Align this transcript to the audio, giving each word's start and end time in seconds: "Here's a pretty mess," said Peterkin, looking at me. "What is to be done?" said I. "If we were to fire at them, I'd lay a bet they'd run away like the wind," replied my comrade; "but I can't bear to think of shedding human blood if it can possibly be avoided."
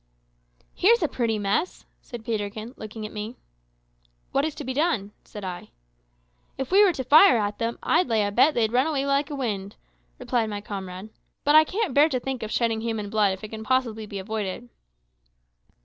"Here's 0.73 1.03
a 1.03 1.07
pretty 1.07 1.37
mess," 1.37 1.85
said 2.01 2.25
Peterkin, 2.25 2.73
looking 2.75 3.05
at 3.05 3.11
me. 3.13 3.35
"What 4.31 4.45
is 4.45 4.55
to 4.55 4.63
be 4.63 4.73
done?" 4.73 5.11
said 5.23 5.43
I. 5.43 5.69
"If 6.57 6.71
we 6.71 6.83
were 6.83 6.91
to 6.91 7.03
fire 7.03 7.37
at 7.37 7.59
them, 7.59 7.77
I'd 7.83 8.07
lay 8.07 8.25
a 8.25 8.31
bet 8.31 8.55
they'd 8.55 8.71
run 8.73 8.87
away 8.87 9.05
like 9.05 9.27
the 9.27 9.35
wind," 9.35 9.75
replied 10.17 10.49
my 10.49 10.59
comrade; 10.59 11.09
"but 11.43 11.53
I 11.53 11.63
can't 11.63 11.93
bear 11.93 12.09
to 12.09 12.19
think 12.19 12.41
of 12.41 12.49
shedding 12.51 12.81
human 12.81 13.11
blood 13.11 13.33
if 13.33 13.43
it 13.43 13.49
can 13.49 13.63
possibly 13.63 14.07
be 14.07 14.17
avoided." 14.17 14.69